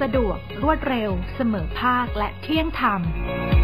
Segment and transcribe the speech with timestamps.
[0.00, 3.00] สะดวก รวดเร็ว เสมอภาคและเที่ยงธรรม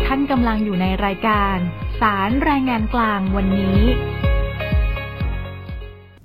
[0.07, 1.57] ท่านกำลังอยู่ในรายการ
[2.01, 3.81] สารแรงงานกลางวันนี้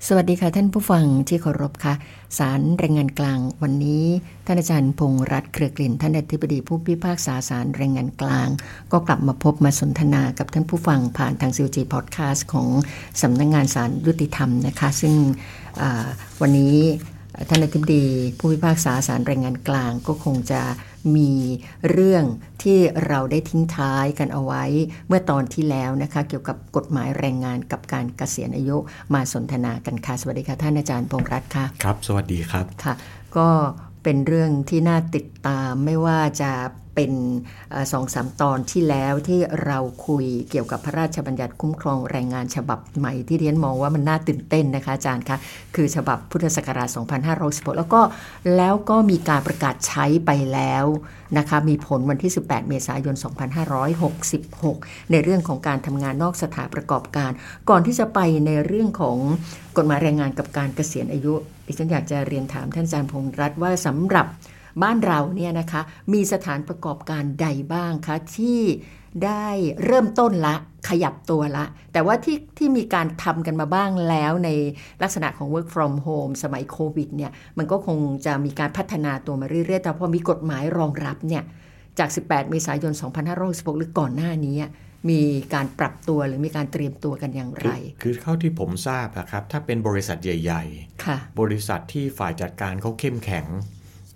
[0.08, 1.94] สวัสดีค่ะท่านผู้ฟังที่เคารพค่ะ
[2.38, 4.06] สารแรงงานกลางวันนี้
[4.46, 8.48] ท่านอาจารย์พงษ์รัตน์เครือกลิ่น ท่านอธิบดีผู้พิพากษาสารแรงงานกลาง
[8.92, 12.68] ก็กลับมาพบมาสนทนากับท่านผู้ฟังผ่านทางซีจีพอดแคสต์ของ
[13.22, 15.14] สำนักงงานสารยุติธรรมนะคะ ซึ่ง
[16.42, 16.76] วันนี้
[17.48, 18.06] ท่านอธิบดี
[18.40, 20.62] ผู้พิพากษาสารแรงงานกลางก็คงจะ
[21.16, 21.32] มี
[21.92, 22.24] เรื่อง
[22.64, 24.64] ที่เราได้ทิ้งท้ายกันเอาไว้
[25.08, 28.78] เมื่อตอนที่แล้วนะคะ เกี่ยวกับกฎหมายแรงงานกับการเกษียณอายุ
[29.14, 32.94] มาสนทนากันค่ะ สวัสดีค่ะท่านอาจารย์พงษ์รัตน์ค่ะ ครับ สวัสดีครับค่ะ
[33.38, 33.50] ก็
[34.04, 36.52] เป็นเรื่องที่น่าติดตามไม่ว่าจะ
[37.00, 37.20] เป็น
[37.92, 45.38] สองสามตอนที่แล้วที่เราคุยเกี่ยวกับพระราชบัญญัติคุ้มครองแรงงานฉบับใหม่ที่เรียนมองว่ามันน่าตื่นเต้นนะคะอาจารย์คะ
[45.76, 46.90] คือฉบับพุทธศักราช
[47.34, 48.02] 2516 แล้วก็
[48.58, 50.86] แล้วก็มีการประกาศใช้ไปแล้ว
[51.38, 53.16] นะคะมีผลวันที่ 18 เมษายน
[54.34, 57.32] 2566 ในเรื่องของการทำงานนอกสถานประกอบการ
[57.70, 59.18] ก่อนที่จะไปในเรื่องของ
[59.78, 61.34] กฎหมายแรงงานกับการเกษียณอายุ
[61.66, 64.28] ดิฉันอยากจะเรียนถามท่านอาจารย์พงษ์รัตน์ว่าสำหรับ
[64.84, 65.82] บ้านเราเนี่ยนะคะ
[66.14, 68.62] มีสถานประกอบการใดบ้างคะที่
[69.26, 69.48] ได้
[69.86, 70.56] เริ่มต้นละ
[70.90, 74.50] ขยับตัวละ แต่ว่าที่ที่มีการทำกันมาบ้างแล้วใน
[75.02, 81.44] ลักษณะของ work from home สมัยโควิดเนี่ยมันก็คงจะมีการพัฒนาตัวมาเรื่อยๆ แต่พอมีกฎหมายรองรับเนี่ย
[82.00, 82.94] จาก 18 เมษายน
[83.36, 84.56] 2566 หรือก่อนหน้านี้
[85.10, 85.22] มี
[85.54, 87.70] การปรับตัวหรือมีการเตรียมตัวกันอย่างไร
[88.02, 90.64] คือเท่าที่ผมทราบนะครับ ถ้าเป็นบริษัทใหญ่
[91.02, 93.46] ๆ บริษัทที่ฝ่ายจัดการเขาเข้มแข็ง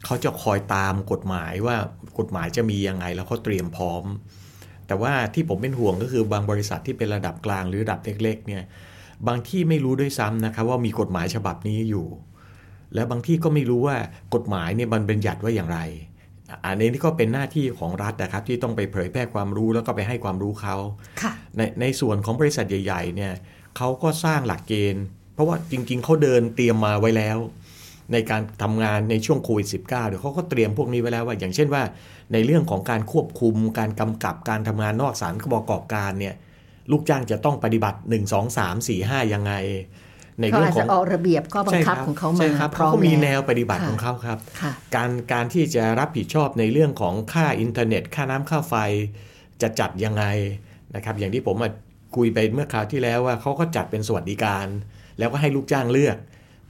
[0.06, 1.76] เขาจะคอยตามกฎหมายว่า
[2.20, 4.04] กฎหมายจะมียังไงแล้วเขาเตรียมพร้อม
[4.88, 8.64] แต่ว่าที่ผมเป็นห่วงก็คือบางบริษัทที่เป็นระดับกลางหรือระดับเล็กๆเนี่ย
[9.28, 12.08] บางที่ไม่รู้ด้วยซ้ำนะครับว่ามีกฎหมายฉบับนี้อยู่
[12.94, 13.98] และบางที่ก็ไม่รู้ว่า
[14.34, 15.80] กฎหมายเนี่ยมันเป็นหยัดว่าอย่างไร
[16.66, 20.76] อันนี้ก็เป็นหน้าที่ของรัฐนะครับ ที่ต้องไปเผยแพร่ความรู้แล้วก็ไปให้ความรู้เขา
[21.58, 23.34] ในในส่วนของบริษัทใหญ่ ๆ เนี่ย
[23.78, 27.38] เขาก็สร้างหลักเกณฑ์ เพราะว่าจริง ๆเขาเดินเตรียมมาไว้แล้ว
[28.12, 31.84] ในการทำงานในช่วงโควิด -19 เดี๋ยวเขาก็เตรียมพวกนี้ไว้แล้วว่า อย่างเช่นว่า
[32.34, 36.36] ในเรื่องของการควบคุม การกำกับการทำงานนอกสารประกอบการเนี่ย
[36.92, 39.54] ลูกจ้างจะต้องปฏิบัติ 1 2 3 4 5 ยังไง
[40.42, 44.38] ในเรื่องของออกระเบียบข้อบังคับของเขามาพร้อมเขามีแนวปฏิบัติของเขาครับ
[44.96, 48.76] การการที่จะรับผิดชอบในเรื่องของค่าอินเทอร์เน็ต ค่าน้ำค่าไฟ
[49.62, 50.24] จะจัดยังไง
[50.96, 51.56] นะครับอย่างที่ผม
[52.16, 54.68] คุยไปเมื่อคราวที่แล้วว่าเขาก็จัดเป็นสวัสดิการ
[55.20, 56.18] แล้วก็ให้ลูกจ้างเลือก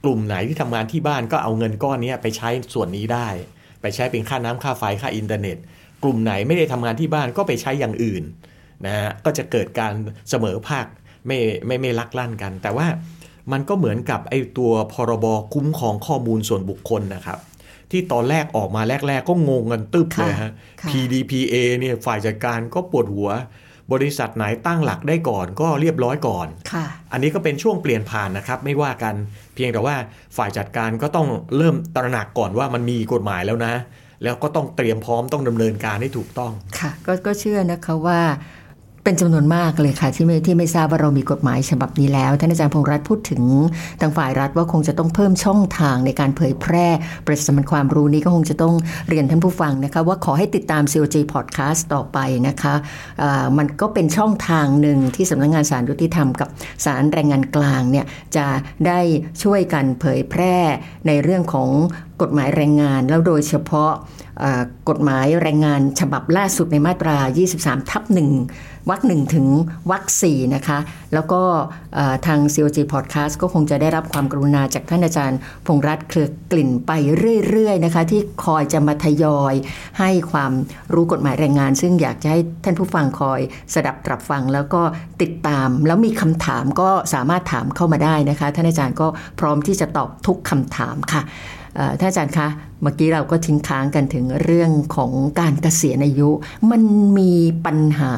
[0.04, 3.28] กลุ่มไหนที่ทำงานที่บ้านก็เอาเงินก้อนนี้ไปใช้ส่วนนี้ได้
[3.82, 5.56] ไปใช้เป็นค่าน้ำค่าไฟค่าอินเทอร์เน็ต
[6.02, 8.22] กลุ่มไหนไม่ได้ทำงานที่บ้านก็ไปใช้อย่างอื่น
[8.86, 9.92] นะฮะก็จะเกิดการ
[10.30, 10.86] เสมอภาค
[11.26, 12.86] ไม่ไม่ไม่ลักลั่นกัน แต่ว่า
[13.52, 17.38] มันก็เหมือนกับไอ้ตัวพรบคุ้มครองข้อมูลส่วนบุคคลนะครับ
[17.90, 20.52] ที่ตอนแรกออกมาแรก ๆ ก็งงกันตึ๊บเลยฮะ
[20.90, 23.30] PDPA เนี่ยฝ่ายจัดการก็ปวดหัว
[23.92, 26.46] บริษัทไหนตั้งหลักได้ก่อนก็เรียบร้อยก่อน
[27.12, 29.14] อันนี้ก็เป็นช่วงเปลี่ยนผ่านนะครับ ไม่ว่ากัน
[29.54, 29.96] เพียงแต่ว่า
[30.36, 33.74] ฝ่ายจัดการก็ต้องเริ่มตระหนักก่อนว่ามันมีกฎหมายแล้วนะ
[34.22, 38.20] แล้วก็ต้องเตรียมพร้อมต้องดำเนินการให้ถูกต้อง ค่ะก็ก็เชื่อนะคะว่า
[39.04, 43.42] เป็นจำนวนมากเลยค่ะ ที่ไม่ที่ไม่ทราบว่าเรามีกฎหมายฉบับนี้แล้ว ท่านอาจารย์พงษ์รัฐพูดถึง
[44.00, 46.86] ทางฝ่ายรัฐว่าคงจะต้องเพิ่มช่องทางในการเผยแพร่
[47.26, 48.74] ประชาสัมพันธ์ความรู้นี้ก็คงจะต้อง
[49.08, 56.48] เรียนท่านผู้ฟังนะคะว่าขอให้ติดตาม COJ Podcast ต่อไปนะคะะมันก็เป็นช่องทางหนึ่งที่สำนักงงานสารยุติธรรมกับ
[56.84, 58.46] สารแรงงานกลางเนี่ยจะ
[58.86, 59.00] ได้
[59.42, 60.56] ช่วยกันเผยแพร่
[61.06, 61.68] ในเรื่องของ
[62.22, 63.92] กฎหมายแรงงานแล้วโดยเฉพาะ
[64.88, 67.16] กฎหมายแรงงานฉบับล่าสุดในมาตรา
[67.54, 68.30] 23 ทับหนึ่ง
[68.90, 69.46] วรรคหนึ่งถึง
[69.90, 70.78] วรรคสี่นะคะ
[71.14, 71.40] แล้วก็
[72.26, 76.92] ทาง COG Podcast ก็คงจะได้รับความกรุณาจากท่านอาจารย์ พงรัตน์เครือกลิ่นไป
[77.48, 79.54] เรื่อยๆนะคะ ที่คอยจะมาทยอย
[79.98, 80.52] ให้ความ
[80.94, 83.40] รู้กฎหมายแรงงาน ซึ่งอยากจะให้ท่านผู้ฟังคอย
[83.74, 84.82] สดับตรับฟังแล้วก็
[85.22, 89.06] ติดตาม แล้วมีคำถามก็สามารถถามเข้ามาได้นะคะ ท่านอาจารย์ก็
[89.40, 91.22] พร้อมที่จะตอบทุกคำถามค่ะ
[92.00, 92.48] ท่านอาจารย์คะ
[92.82, 96.30] เมื่อกี้เราก็ทิ้งค้างกันถึงเรื่องของการเกษียณอายุ
[96.70, 96.82] มัน
[97.18, 97.32] มี
[97.66, 98.14] ปัญหา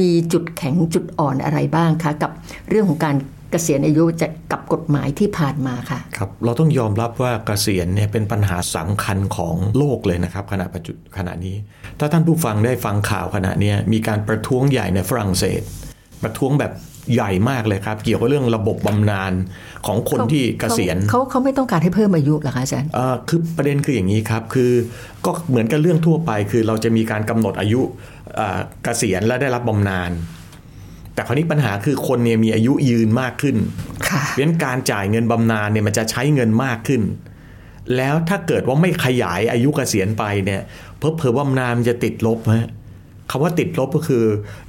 [0.00, 2.30] มีจุดแข็งจุดอ่อนอะไรบ้างคะ กับ
[2.68, 3.16] เรื่องของการ
[3.50, 11.56] เกษียณอายุจะกับกฎหมายที่ผ่านมาค่ะครับ เราต้องยอมรับว่าเกษียณเนี่ยเป็นปัญหาสำคัญของโลกเลยนะครับขณะปัจจุขณะนี้
[11.98, 15.62] ถ้าท่านผู้ฟังได้ฟังข่าวขณะนี้มีการประท้วงใหญ่ในฝรั่งเศส
[16.22, 16.72] ประท้วงแบบ
[17.14, 19.32] ใหญ่มากเลยครับ เกี่ยวกับเรื่องระบบบำนาญ
[19.86, 22.88] ของคนที่เกษียณเขาเขาไม่ต้องการให้เพิ่มอายุหรอคะอาจารย์
[23.28, 24.72] คือประเด็นคืออย่างนี้ครับ คือ
[25.24, 27.80] ก็เหมือนกับเรื่องทั่วไป คือเราจะมีการกำหนดอายุ
[28.84, 30.10] เกษียณและได้รับบำนาญ
[31.14, 33.56] แต่คราวนี้ปัญหาคือคนเนี่ยมีอายุยืนมากขึ้น
[34.00, 37.02] เพราะฉะนั้นการจ่ายเงินบำนาญเนี่ยมันจะใช้เงินมากขึ้น
[37.96, 40.60] แล้วถ้าเกิดว่าไม่ขยายอายุเกษียณไปเนี่ย
[40.98, 42.68] เพิ่เพอบำนาญจะติดลบฮะ
[43.30, 44.24] คำว่าติดลบก็คือ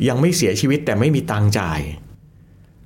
[0.08, 1.80] ยังไม่เสียชีวิตแต่ไม่มีตังจ่าย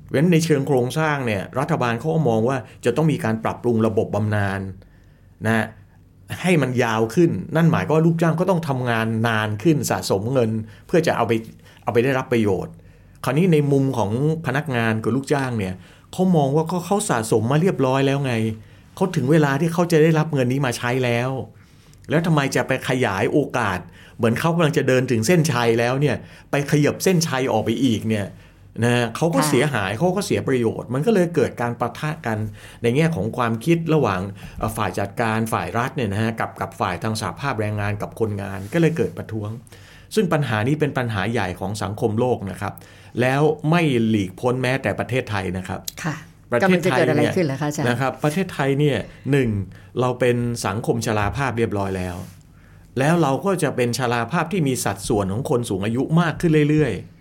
[0.10, 4.62] เว้นในเชิงโครงสร้างเนี่ยรัฐบาลเขาก็มองว่าจะต้องมีการปรับปรุงระบบบำนาญ
[5.46, 5.66] นะ
[6.42, 10.50] ให้มันยาวขึ้นนั่นหมายก็ลูกจ้างก็ต้องทำงานนานขึ้นสะสมเงิน
[10.88, 11.34] เพื่อจะเอาไป
[11.84, 12.74] เอาไปได้รับประโยชน์
[13.24, 14.12] คราวนี้ในมุมของ
[14.46, 15.74] พนักงานกับลูกจ้างเนี่ย
[16.12, 18.34] เขามองว่าเขาเขาสะสมมาเรียบร้อยแล้วไง
[18.96, 21.30] เขาถึงเวลาที่เขาจะได้รับเงินนี้มาใช้แล้ว
[22.10, 23.80] แล้วทำไมจะไปขยายโอกาส
[24.18, 26.16] เหมือนเขากำลังจะเดินถึงเส้นชัยแล้วเนี่ย
[26.52, 28.26] ไปขยับเส้นชัยออกไปอีกเนี่ย
[28.84, 32.38] นะเขาก็เสียหายเขาก็เสียประโยชน์ มันก็เลยเกิดการประทะกัน
[32.82, 34.22] ในแง่ของความคิดระหว่าง
[34.78, 39.50] ฝ่ายจัดการฝ่ายรัฐเนี่ยนะฮะกับกับฝ่ายทางสาภาพแรงงานกับคนงาน ก็เลยเกิดประท้วง
[40.16, 42.74] ซึ่งปัญหานี้เป็นปัญหาใหญ่ของสังคมโลกนะครับ
[43.22, 46.16] แล้วไม่หลีกพ้นแม้แต่ประเทศไทยนะครับค่ะ
[46.52, 47.34] ประเทศไทยเนี่ย
[47.88, 48.98] นะครับประเทศไทยเนี่ย
[49.32, 49.50] หนึ่ง
[50.00, 52.16] เราเป็นสังคมชราภาพเรียบร้อยแล้ว
[53.00, 57.15] แล้วเราก็จะเป็นชราภาพที่มีสัดส่วนของคนสูงอายุมากขึ้นเรื่อยๆ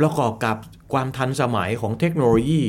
[0.00, 0.56] ประกอบกับ
[0.92, 2.62] ความทันสมัยของเทคโนโลยี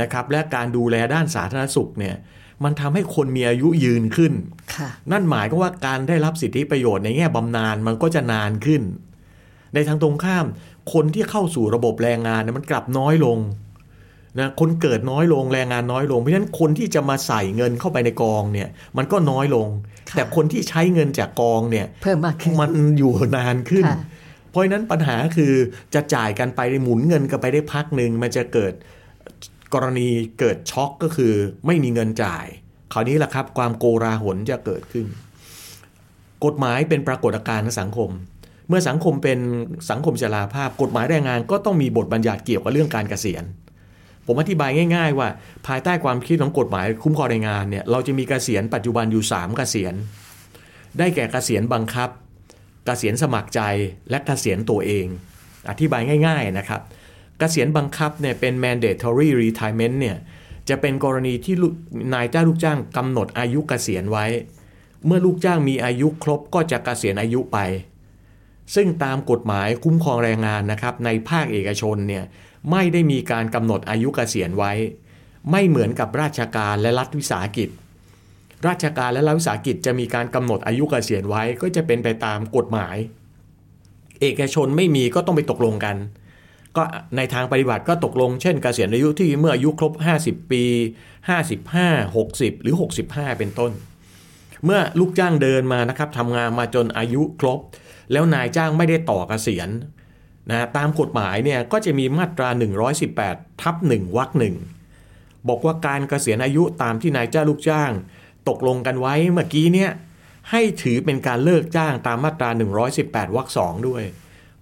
[0.00, 2.16] นะครับและการดูแลด้านสาธารณสุขเนี่ย
[2.64, 4.32] มันทำให้คนมีอายุยืนขึ้น
[5.12, 8.82] นั่นหมายก็ว่าการได้รับสิทธิประโยชน์ในแง่บำนาญมันก็จะนานขึ้น
[9.74, 10.46] ในทางตรงข้าม
[10.92, 13.38] คนที่เข้าสู่ระบบแรงงานมันกลับน้อยลง
[14.38, 19.68] นะคนเกิดน้อยลงแรงงานน้อยลง เพราะฉะนั้นคนที่จะมาใส่เงินเข้าไปในกองเนี่ยมันก็น้อยลง
[20.16, 23.84] แต่คนที่ใช้เงินจากกองเนี่ยเพิ่มมากขึ้นมันอยู่นานขึ้น
[24.52, 25.52] เพราะนั้นปัญหาคือ
[25.94, 28.72] จะจ่ายกันไปหมุนเงินกันไปได้พักหนึ่งมันจะเกิด
[29.74, 30.08] กรณี
[30.38, 31.32] เกิดช็อกก็คือ
[31.66, 32.46] ไม่มีเงินจ่าย
[32.92, 35.06] คราวนี้แหละครับ ความโกราหนจะเกิดขึ้น
[36.44, 38.10] กฎหมายเป็นปรากฏการณ์สังคม
[38.68, 39.38] เมื่อสังคมเป็น
[39.90, 43.44] สังคมชราภาพ กฎหมายแรงงานก็ต้องมีบทบัญญัติเกี่ยวกับเรื่องการเกษียณ
[44.26, 45.28] ผมอธิบายง่าย ๆ ว่า
[45.66, 49.94] ภายใต้ความคิดของกฎหมายคุ้มครองแรงงานเนี่ยเราจะมีกเกษียณปัจจุบันอยู่3กเกษียณ
[50.98, 52.08] ได้แก่เกษียณบังคับ
[52.82, 53.60] กเกษียณสมัครใจ
[54.10, 55.06] และกเกษียณตัวเอง
[55.68, 56.92] อธิบายง่าย ๆนะครับก
[57.38, 60.16] เกษียณบังคับเนี่ยเป็น mandatory retirement เนี่ย
[60.68, 61.54] จะเป็นกรณีที่
[62.14, 64.26] นายจ้างลูกจ้างกำหนดอายุกเกษียณไว้
[65.06, 67.58] เมื่อลูกจ้างมีอายุครบก็จะกะเกษียณอายุไป
[68.74, 72.24] ซึ่งตามกฎหมายคุ้มครองแรงงานนะครับในภาคเอกชนเนี่ย
[72.70, 74.72] ไม่ได้มีการกำหนดอายุเกษียณไว้
[75.50, 77.68] ไม่เหมือนกับราชการและรัฐวิสาหกิจ
[78.68, 82.96] ราชการและรัฐวิสาหกิจจะมีการกำหนดอายุเกษียณไว้ก็จะเป็นไปตามกฎหมาย
[84.20, 85.96] เอกชนไม่มีก็ต้องไปตกลงกัน
[86.76, 86.82] ก็
[87.16, 89.92] ในทางปฏิบัติก็ตกลงเช่นเกษียณอายุที่เมื่ออายุครบ
[90.24, 90.64] 50 ปี
[91.38, 92.74] 55 60 หรือ
[93.06, 93.72] 65 เป็นต้น
[94.64, 97.58] เมื่อลูกจ้างเดินมานะครับทำงานมาจนอายุครบ
[98.12, 99.68] แล้วนายจ้างไม่ได้ต่อเกษียณ
[100.50, 102.48] นะตามกฎหมายเนี่ยก็จะมีมาตรา
[103.04, 104.56] 118 ทับ1วรรคหนึ่ง
[105.48, 107.92] บอกว่าการเกษียณอายุตามที่นายจ้างลูกจ้าง
[108.48, 109.90] ตกลงกันไว้เมื่อกี้เนี่ย
[110.50, 112.50] ให้ถือเป็นการเลิกจ้างตามมาตรา
[112.92, 114.04] 118วรรคสองด้วย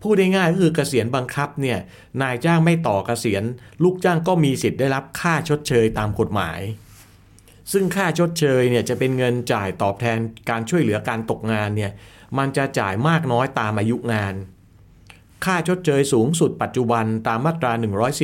[0.02, 1.78] พูดง่ายๆก็คือเกษียณบังคับเนี่ย
[2.22, 3.42] นายจ้างไม่ต่อเกษียณ
[3.82, 6.60] ลูกจ้างก็มีสิทธิ์ได้รับค่าชดเชยตามกฎหมาย
[7.72, 10.18] ซึ่งค่าชดเชยเนี่ยจะเป็นเงินจ่ายตอบแทน
[10.50, 11.92] การช่วยเหลือการตกงานเนี่ย
[12.38, 14.34] มันจะจ่ายมากน้อยตามอายุงาน
[15.44, 17.72] ค่าชดเชยสูงสุดปัจจุบันตามมาตรา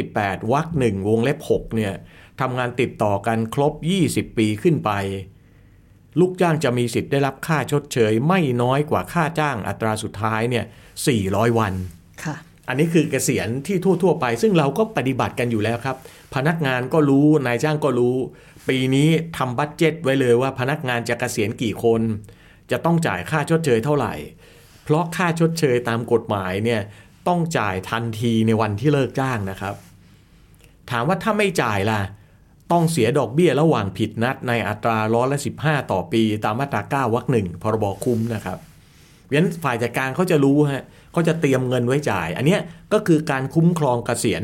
[0.00, 1.92] 118วรรคหนึ่งวงเล็บ6เนี่ย
[2.40, 3.72] ทำงานติดต่อกันครบ
[4.06, 4.90] 20 ปีขึ้นไป
[6.20, 10.64] ลูกจ้างจะมีสิทธิ์ได้รับค่าชดเชย ไม่น้อยกว่าค่าจ้างอัตราสุดท้ายเนี่ย
[11.10, 11.72] 400 วัน
[12.24, 12.36] ค่ะ
[12.68, 15.96] อันนี้คือเกษียณที่ทั่ว ๆ ไป ซึ่งเราก็ปฏิบัติกันอยู่แล้วครับ
[16.34, 18.16] พนักงานก็รู้นายจ้างก็รู้
[18.68, 22.00] ปีนี้ทำบัตเจ็ตไว้เลยว่าพนักงานจะเกษียณกี่คน
[22.70, 24.14] จะต้องจ่ายค่าชดเชยเท่าไหร่
[24.84, 26.80] เพราะค่าชดเชยตามกฎหมายเนี่ย
[27.28, 29.74] ต้องจ่ายทันทีในวันที่เลิกจ้างนะครับ
[30.90, 32.00] ถามว่าถ้าไม่จ่ายล่ะ
[32.72, 38.58] ต้องเสียดอกเบี้ยระหว่างผิดนัดในอัตราร้อยละสิบห้าต่อปี ตามมาตรา9วรรคหนึ่งพรบคุ้มนะครับ
[39.22, 42.58] เพราะฉะนั้นฝ่ายจัดการเขาจะรู้ฮะเขาจะเตรียมเงินไว้จ่าย อันนี้
[42.92, 44.42] ก็คือการคุ้มครองเกษียณ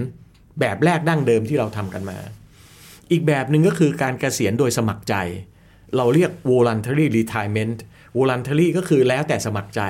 [0.61, 2.19] แบบแรกดั้งเดิมที่เราทำกันมา
[3.11, 5.15] อีกแบบหนึ่งก็คือการเกษียณโดยสมัครใจ
[5.97, 7.77] เราเรียก voluntary retirement
[8.19, 9.83] voluntary ก็คือแล้วแต่สมัครใจ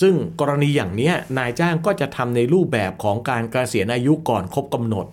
[0.00, 5.06] ซึ่งกรณีอย่างนี้นายจ้างก็จะทำในรูปแบบของการกเกษียณอายุก่อนครบกำหนด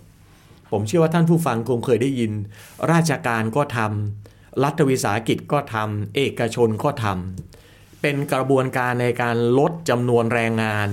[0.76, 2.32] ผมเชื่อว่าท่านผู้ฟังคงเคยได้ยิน
[2.92, 10.90] ราชการก็ทำรัฐวิสาหกิจก็ทำเอกชนก็ทำเป็นกระบวนการในการลดจำนวนแรงงาน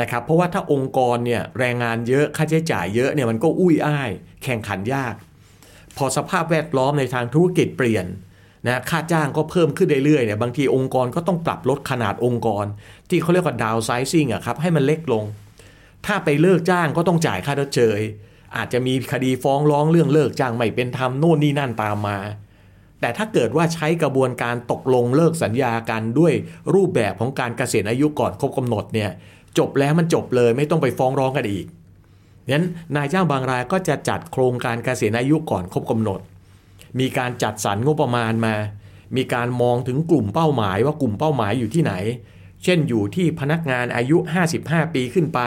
[0.00, 4.10] นะครับเพราะว่าถ้าองค์กรเนี่ยแรงงานเยอะค่าใช้จ่ายเยอะเนี่ยมันก็อุ้ยอ้าย
[4.44, 5.14] แข่งขันยาก
[5.96, 8.06] พอสภาพแวดล้อมในทางธุรกิจเปลี่ยน
[8.66, 12.64] นะค่าจ้างก็เพิ่มขึ้นเรื่อยๆเนี่ยบางทีองค์กรก็ต้องปรับลดขนาดองค์กร
[13.08, 15.24] ที่เขาเรียกว่าดาวไซซิ่งอะครับให้มันเล็กลง
[16.06, 18.00] ถ้าไปเลิกจ้างก็ต้องจ่ายค่าชดเชย
[18.56, 22.18] อาจจะมีคดีฟ้องร้องเรื่องเลิกจ้างไม่เป็นธรรมโน่นนี่นั่นตามมา
[23.00, 26.32] แต่ถ้าเกิดว่าใช้กระบวนการตกลงเลิกสัญญากันด้วย
[26.74, 29.10] รูปแบบของการเกษียณอายุก่อนครบกำหนดเนี่ย
[29.58, 31.66] จบแล้วมันจบเลยไม่ต้องไปฟ้องร้องกันอีก
[32.50, 36.20] นั้นนายจ้างบางรายก็จะจัดโครงการเกษียณอายุก่อนครบกำหนด
[36.98, 38.54] มีการจัดสรรงบประมาณมา
[39.16, 41.92] มีการมองถึงกลุ่มเป้าหมายว่ากลุ่มเป้าหมายอยู่ที่ไหน
[42.64, 44.18] เช่นอยู่ที่พนักงานอายุ
[44.56, 45.40] 55 ปีขึ้นไป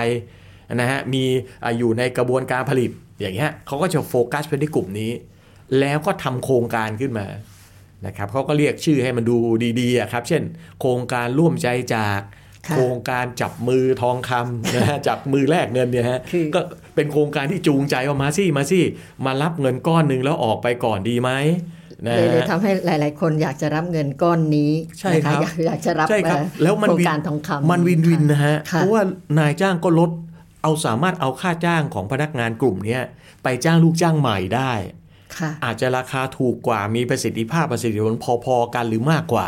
[0.75, 1.23] นะฮะมี
[1.79, 5.11] อยู่ในกระบวนการผลิตอย่างเงี้ยเขาก็จะโฟกัสไปที่กลุ่มนี้
[5.79, 7.27] แล้วก็ทำโครงการขึ้นมา
[8.05, 9.37] นะครับเขาก็เรียกชื่อให้มันดู
[9.79, 10.43] ดีๆครับ เช่น
[10.79, 12.19] โครงการร่วมใจจาก
[12.75, 16.19] โครงการจับมือทองคำนะฮะจับมือแลกเงินเนี่ยฮะ
[16.55, 16.61] ก็
[16.95, 18.85] เป็นโครงการที่จูงใจว่ามาซี่มาซี่
[19.25, 21.31] มารับเงินก้อนหนึ่งแล้วออกไปก่อนดีไหม
[22.03, 22.09] เล
[22.39, 26.07] ยทำให้หลาย ๆ คนอยากจะรับเงินก้อนนี้ใช่ครับอยากจะรับ
[26.63, 29.01] แล้วมันโครงการทองคำมันวินวินนะฮะเพราะว่า
[29.39, 30.11] นายจ้างก็ลด
[30.67, 32.99] เอาสามารถเอาค่าจ้างของพนักงานกลุ่มนี้
[33.43, 34.73] ไปจ้างลูกจ้างใหม่ได้
[35.65, 39.47] อาจจะราคาถูกกว่ามีประสิทธิภาพประสิทธิผลพอๆกันหรือมากกว่า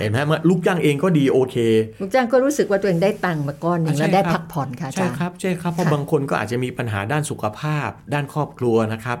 [0.00, 1.56] เห็นไหมลูกจ้างเองก็ดีโอเค
[2.00, 9.18] ลูกจ้างก็รู้สึกว่าตัวเองได้ตังค์มาก้อนหนึ่งแล้วได้พักผ่อนค่ะใช่ครับใช่ครับเพราะบางคนก็อาจจะมีปัญหาด้านสุขภาพ ด้านครอบครัวนะครับ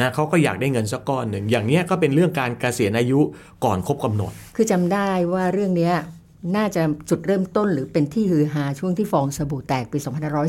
[0.00, 3.20] นะเขาก็อยากได้เงินสักก้อนหนึ่งอย่างนี้ก็เป็นเรื่องการเกษียณอายุ
[3.64, 5.92] ก่อนครบกำหนด คือจำได้ว่าเรื่องนี้
[6.56, 9.98] น่าจะจุดเริ่มต้นหรือเป็นที่ฮือฮาช่วงที่ฟองสบู่แตกปี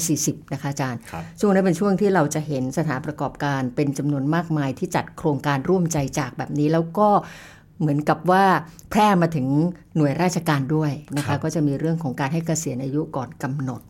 [0.02, 1.00] 2540 นะคะอาจารย์
[1.40, 7.08] ช่วงนั้นเป็นช่วงที่เราจะเห็นสถานประกอบการเป็นจำนวนมากมายที่จัดโครงการร่วมใจจากแบบนี้แล้วก็
[7.80, 8.44] เหมือนกับว่า
[8.90, 9.48] แพร่มาถึง
[9.96, 13.82] หน่วยราชการด้วยนะคะก็จะมีเรื่องของการให้เกษียณอายุก่อนกำหนด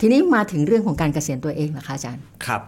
[0.00, 2.62] ทีนี้มาถึงเรื่องของการเกษียณตัวเองนะคะอาจารย์ครับ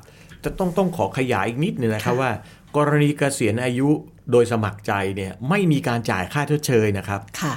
[0.45, 2.31] จะต้องต้องขอขยายอีกนิดนึงนะครับว่า
[2.77, 3.89] กรณีเกษียณอายุ
[4.31, 7.55] โดยสมัครใจเนี่ยไม่มีการจ่ายค่าชดเชยนะครับค่ะ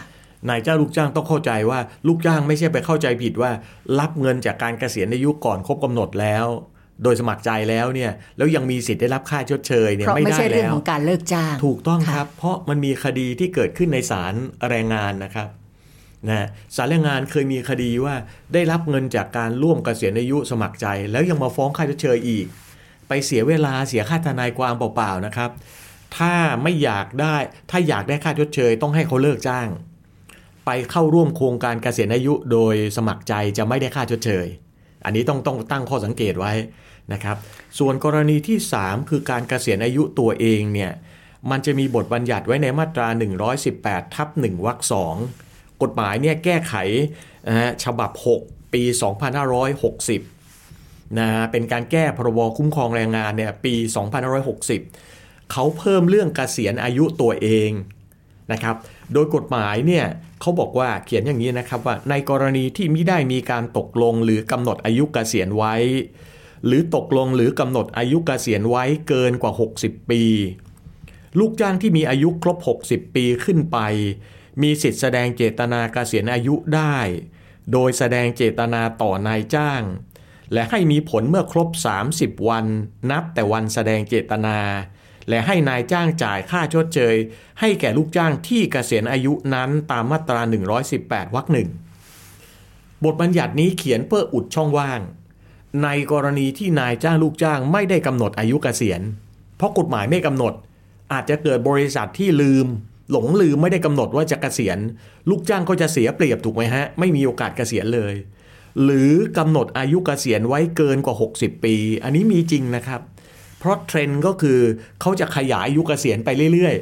[0.50, 3.52] นายจ้างลูกจ้างต้องเข้าใจว่าลูกจ้างไม่ใช่ไปเข้าใจผิดว่า
[4.00, 6.46] รับเงินจากการเกษียณอายุก่อนครบกำหนดแล้ว
[7.04, 14.34] โดยสมัครใจแล้วเนี่ยแล้วยังมีสิทธิ์ได้รับค่าชดเชยเนี่ยไม่ได้แล้วไม่ใช่เรื่องของการเลิกจ้างถูกต้องครับ เพราะมันมีคดีที่เกิดขึ้นในศาล
[14.70, 15.48] แรงงานนะครับ
[16.28, 18.16] นะศาลแรงงานเคยมีคดีว่า
[18.54, 22.46] ได้รับเงินจากการร่วมเกษียณอายุสมัครใจ แล้วยังมาฟ้องค่าชดเชยอีก
[23.08, 25.50] ไปเสียเวลาเสียค่าทนายความเปล่าๆนะครับ
[26.18, 27.36] ถ้าไม่อยากได้
[27.72, 29.68] ถ้าอยากได้ค่าชดเชย ต้องให้เขาเลิกจ้าง
[30.66, 34.48] ไปเข้าร่วมโครงการเกษียณอายุโดยสมัครใจจะไม่ได้ค่าชดเชย
[35.06, 36.54] อันนี้ต้องต้องตั้งข้อสังเกตไว้
[37.14, 37.38] นะครับ
[37.80, 40.92] ส่วนกรณีที่ 3 คือการเกษียณอายุตัวเองเนี่ย
[41.52, 43.08] มันจะมีบทบัญญัติไว้ในมาตรา
[43.62, 45.16] 118 ทับ1วรรคสอง
[45.82, 46.76] กฎหมายเนี่ยแก้ไข
[47.48, 48.12] นะฉบับ
[48.44, 48.84] 6 ปี
[50.20, 53.74] 2560นะเป็นการแก้พรบคุ้มครองแรงงานเนี่ยปี
[54.64, 57.72] 2560 เขาเพิ่มเรื่องเกษียณอายุตัวเอง
[58.52, 58.76] นะครับ
[59.14, 60.06] โดยกฎหมายเนี่ย
[60.42, 65.76] เขาบอกว่าเขียนอย่างนี้นะครับว่าในกรณีที่ไม่ได้มีการตกลงหรือกำหนดอายุกเกษียณไว้
[66.66, 70.24] หรือตกลงหรือกำหนดอายุกเกษียณไว้เกินกว่า 60 ปี
[71.40, 73.78] ลูกจ้างที่มีอายุครบ 60 ปีขึ้นไป
[74.62, 76.98] มีสิทธิแสดงเจตนาเกษียณอายุได้
[77.72, 79.84] โดยแสดงเจตนาต่อนายจ้าง
[80.54, 81.70] และให้มีผลเมื่อครบ
[82.10, 82.66] 30 วัน
[83.12, 84.58] นับแต่วันแสดงเจตนา
[85.30, 87.16] และให้นายจ้างจ่ายค่าชดเชย
[87.60, 90.42] ให้แก่ลูกจ้างที่เกษียณอายุนั้นตามมาตรา
[90.88, 91.70] 118วรรคหนึ่ง
[93.04, 95.02] บทบัญญัตินี้เขียนเพื่ออุดช่องว่าง
[95.84, 99.02] ในกรณีที่นายจ้างลูกจ้างไม่ได้กำหนดอายุเกษียณ
[99.58, 100.54] เพราะกฎหมายไม่กำหนด
[101.14, 102.68] อาจจะเกิดบริษัทที่ลืม
[103.12, 104.78] หลงลืมไม่ได้กำหนดว่าจะเกษียณ
[105.30, 108.16] ลูกจ้างก็จะเสียเปรียบถูกไหมฮะ ไม่มีโอกาสเกษียณเลย
[108.84, 113.02] หรือกำหนดอายุเกษียณไว้เกินกว่า 60 ปี อันนี้มีจริงนะครับ
[113.60, 114.60] เพราะเทรนด์ก็คือ
[115.02, 116.76] เขาจะขยายอายุเกษียณไปเรื่อย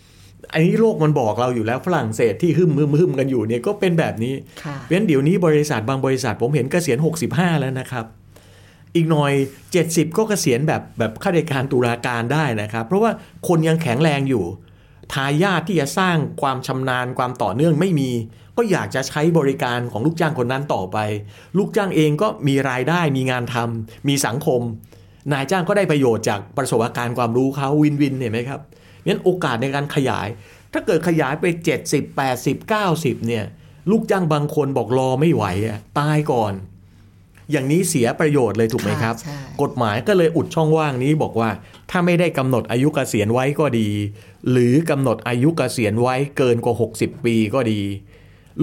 [0.00, 4.34] ๆ อันนี้โลกมันบอกเราอยู่แล้วฝรั่งเศสที่หึมหึมกันอยู่เนี่ยก็เป็นแบบนี้
[4.80, 6.98] เพราะฉะนั้นเดี๋ยวนี้บริษัทบางบริษัทผมเห็นเกษียณ
[7.30, 8.04] 65 แล้วนะครับ
[8.94, 9.32] อีกหน่อย
[9.74, 13.10] 70 ก็เกษียณแบบแบบข้าราชการตุลาการได้นะครับ เพราะว่า
[13.48, 14.44] คนยังแข็งแรงอยู่
[15.12, 18.10] ทายาทที่จะสร้างความชำนาญความต่อเนื่องไม่มี
[18.56, 20.98] ก็อยากจะใช้บริการของลูกจ้างคนนั้นต่อไป
[21.58, 24.60] ลูกจ้างเองก็มีรายได้มีงานทำมีสังคม
[25.32, 28.60] นายจ้างก็ได้ประโยชน์จากประสบการณ์ความรู้เขาวินวินเห็นไหมครับ
[29.06, 30.28] งั้นโอกาสในการขยาย
[30.72, 31.44] ถ้าเกิดขยายไป
[31.84, 33.44] 70 80 90เนี่ย
[33.90, 35.44] ลูกจ้างบางคนบอกรอไม่ไหว
[35.98, 36.52] ตายก่อน
[37.50, 39.14] อย่างนี้เสียประโยชน์เลยถูกไหมครับ
[39.62, 41.50] กฎหมายก็เลยอุดช่องว่างนี้บอกว่า
[41.90, 43.88] ถ้าไม่ได้กำหนดอายุกเกษียณไว้ก็ดี
[44.50, 47.80] หรือกำหนดอายุกเกษียณไว้เกินกว่า 60 ปีก็ดี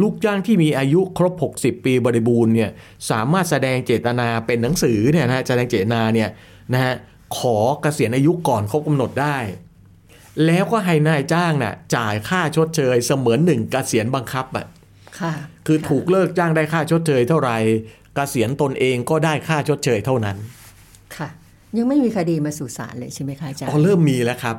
[0.02, 2.70] ลูกจ้างที่มีอายุครบ 60 ปีบริบูรณ์เนี่ย
[3.10, 6.30] สามารถแสดงเจตนาเป็นหนังสือเนี่ยนะแสดงเจตนาเนี่ย
[6.74, 6.96] นะฮะ
[7.38, 9.38] ขอเกษียณอายุก่อนครบกำหนดได้
[10.46, 14.66] แล้วก็ให้นายจ้างนะ่ะจ่ายค่าชดเชยเสมือนหนึ่งเกษียณบังคับอะ
[15.68, 17.58] คือถูกเลิกจ้างได้ค่าชดเชยเท่าไหร่
[18.16, 20.38] เกษียณตนเองก็ได้ค่าชดเชยเท่านั้น
[21.18, 21.30] ค่ะ
[21.78, 24.58] ยังไม่มีคดีมาสู่ศาลเลยใช่ไหมคะอาจารย์อ๋อเริ่มมีแล้วครับ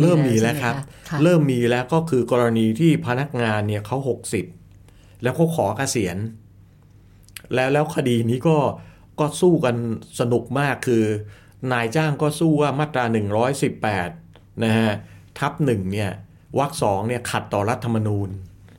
[0.00, 0.74] เริ่มมีแล้วครับ
[1.22, 4.44] เริ่มมีแล้วก็คือกรณีที่พนักงานเนี่ยเขาหกสิบ
[5.22, 6.16] แล้วเขาขอเกษียณ
[7.54, 8.56] แล้วแล้วคดีนี้ก็
[9.20, 9.76] ก็สู้กัน
[10.20, 11.04] สนุกมากคือ
[11.72, 13.04] นายจ้างก็สู้ว่ามาตรา
[13.84, 14.90] 118 นะฮะ
[15.38, 16.10] ทับหนึ่งเนี่ย
[16.58, 18.28] วรรคสองเนี่ยขัดต่อรัฐธรรมนูญ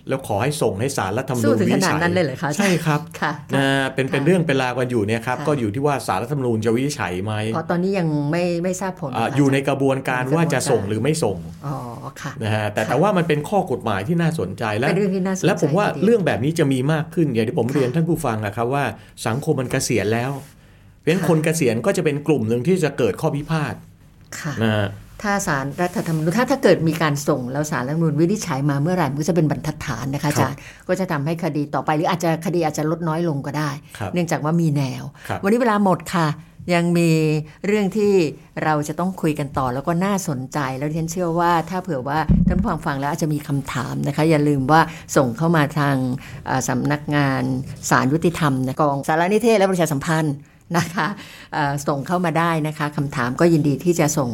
[0.10, 3.00] แล้วขอให้ส่งให้สารรัฐธรรมนูญวินิจฉัยนั้นเลยเหรอคะใช่ครับ
[3.56, 11.76] นะเป็นเป็นเรื่องเป็นราวกันอยู่เนี่ยครับก็อยู่ที่ว่าสารรัฐธรรมนูญจะวินิจฉัยไหมเพราะตอนนี้ยังไม่ไม่ทราบผลอยู่ในกระบวนการว่าจะส่งหรือไม่ส่งอ๋อ
[12.22, 14.88] ค่ะนะฮะแต่แต่ว่ามันเป็นข้อกฎหมายที่น่าสนใจและ
[15.46, 18.86] และผมว่าเรื่องแบบนี้จะมีมากขึ้นอย่างที่ผมเรียนท่านผู้ฟังนะครับว่า
[19.28, 20.32] สังคมมันเกษียณแล้ว
[21.00, 23.76] เพราะฉะนั้นคนเกษียณก็จะเป็นกลุ่มหนึ่งที่จะเกิดข้อพิพาท
[24.64, 24.88] นะ
[25.24, 33.70] ถ้าสารรัฐธรรมนูญถ้าถ้าเกิดมีการส่ง แล้วสารรัฐธรรมนูญวินิจฉัยมาเมื่อไหร่มันก็จะเป็นบรรทัดฐานนะคะอาจารย์ก็จะทำให้คดีต่อไปหรืออาจจะคดีอาจจะลดน้อยลงก็ได้
[34.14, 35.04] เนื่องจากว่ามีแนว
[35.44, 36.28] วันนี้เวลาหมดค่ะ
[36.74, 37.10] ยังมี
[37.68, 38.14] เรื่องที่
[38.64, 44.82] เราจะต้องคุยกันต่อแล้วก็น่าสนใจ แล้วที่ฉันเชื่อว่าถ้าเผื่อว่าท่านผู้ฟังฟังแล้วอาจจะมีคำถามนะคะ อย่าลืมว่า
[45.16, 45.96] ส่งเข้ามาทาง
[46.70, 47.44] สำนักงาน
[47.90, 50.36] สารยุติธรรมกองสารนิเทศและประชาสัมพันธ์
[50.78, 51.08] นะคะ
[51.88, 54.30] ส่งเข้ามาได้นะคะคำถามก็ยินดีที่จะส่ง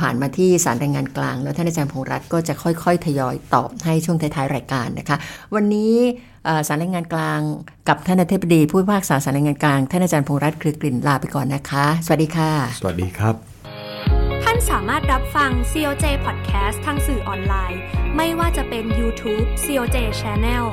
[0.00, 5.16] ผ่านมาที่สารแรงงานกลาง แล้วท่านอาจารย์พงรัตน์ก็จะค่อยๆ ทยอยตอบให้ช่วงท้ายๆรายการนะคะ
[5.54, 5.94] วันนี้
[6.68, 7.40] สารแรงงานกลาง
[7.88, 13.34] กับท่านอธิบดีผู้พิพากษาสารแรงงานกลางท่านอาจารย์พงรัตน์คลือกลิ่นลาไปก่อนนะคะ สวัสดีค่ะ สวัสดีครับ
[14.44, 17.80] ท่านสามารถรับฟัง COJ Podcast ทางสื่อออนไลน์
[18.16, 20.64] ไม่ว่าจะเป็น YouTube COJ Channel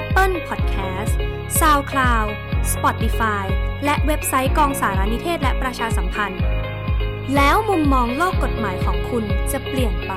[0.00, 1.12] Apple Podcast
[1.60, 2.28] SoundCloud
[2.72, 3.44] Spotify
[3.84, 6.40] และเว็บไซต์กองสารนิเทศและประชาสัมพันธ์
[7.34, 10.12] แล้วมุมมองโลกกฎหมายของคุณจะเปลี่ยนไป